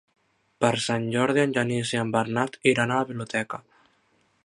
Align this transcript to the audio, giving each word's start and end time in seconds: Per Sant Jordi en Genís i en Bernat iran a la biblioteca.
Per 0.63 0.71
Sant 0.85 1.05
Jordi 1.17 1.43
en 1.43 1.53
Genís 1.59 1.93
i 1.97 2.01
en 2.05 2.15
Bernat 2.17 2.59
iran 2.75 2.95
a 2.97 3.01
la 3.03 3.11
biblioteca. 3.13 3.65